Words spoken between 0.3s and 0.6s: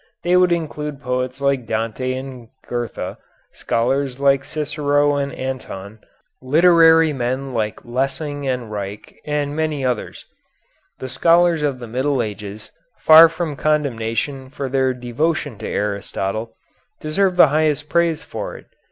would